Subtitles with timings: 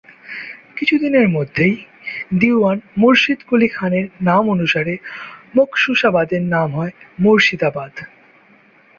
[0.77, 1.75] কিছু দিনের মধ্যেই
[2.37, 4.93] দীউয়ান মুর্শিদকুলী খানের নামানুসারে
[5.57, 6.93] মখসুসাবাদের নাম হয়
[7.19, 7.93] মুর্শিদাবাদ।